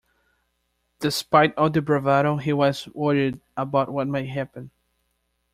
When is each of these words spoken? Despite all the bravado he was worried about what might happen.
Despite 0.99 1.55
all 1.59 1.69
the 1.69 1.79
bravado 1.79 2.37
he 2.37 2.53
was 2.53 2.87
worried 2.87 3.39
about 3.55 3.93
what 3.93 4.07
might 4.07 4.29
happen. 4.29 4.71